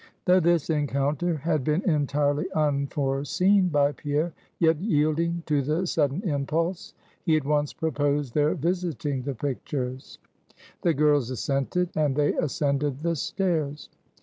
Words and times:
Though 0.25 0.39
this 0.39 0.71
encounter 0.71 1.35
had 1.37 1.63
been 1.63 1.87
entirely 1.87 2.51
unforeseen 2.53 3.67
by 3.69 3.91
Pierre, 3.91 4.33
yet 4.57 4.77
yielding 4.79 5.43
to 5.45 5.61
the 5.61 5.85
sudden 5.85 6.23
impulse, 6.27 6.95
he 7.23 7.37
at 7.37 7.45
once 7.45 7.71
proposed 7.71 8.33
their 8.33 8.55
visiting 8.55 9.21
the 9.21 9.35
pictures. 9.35 10.17
The 10.81 10.95
girls 10.95 11.29
assented, 11.29 11.89
and 11.95 12.15
they 12.15 12.33
ascended 12.33 13.03
the 13.03 13.15
stairs. 13.15 13.89